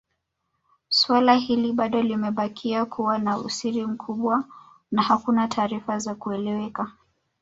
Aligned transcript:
Swala 0.89 1.35
hili 1.35 1.73
bado 1.73 2.01
limebakia 2.01 2.85
kuwa 2.85 3.17
na 3.19 3.37
usiri 3.37 3.85
mkubwa 3.87 4.43
na 4.91 5.01
hakuna 5.01 5.47
taarifa 5.47 5.99
za 5.99 6.15
kueleweka 6.15 6.91